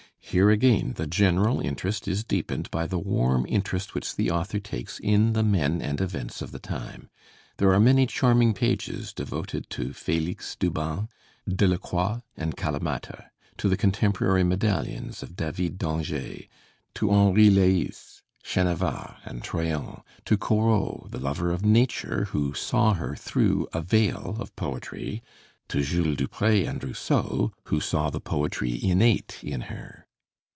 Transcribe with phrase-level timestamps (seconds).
[0.23, 4.97] Here again the general interest is deepened by the warm interest which the author takes
[4.97, 7.09] in the men and events of the time.
[7.57, 11.09] There are many charming pages devoted to Félix Duban,
[11.49, 13.25] Delacroix, and Calamatta;
[13.57, 16.45] to the contemporary medallions of David d'Angers;
[16.93, 23.17] to Henri Leys, Chenavard, and Troyon; to Corot, the lover of nature who saw her
[23.17, 25.21] through a veil of poetry;
[25.67, 30.05] to Jules Dupré and Rousseau, who saw the poetry innate in her.